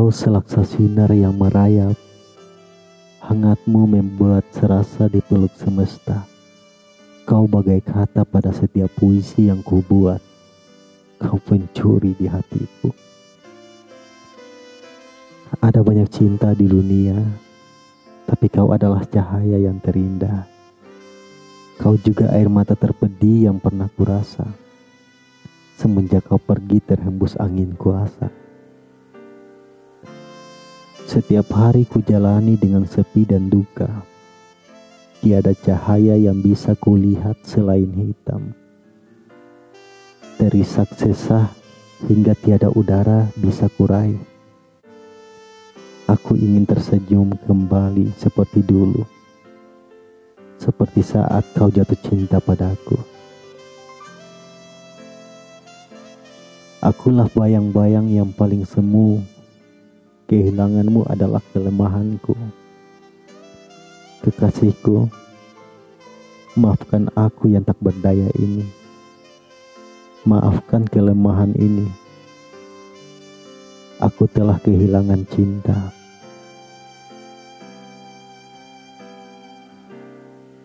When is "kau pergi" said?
26.24-26.80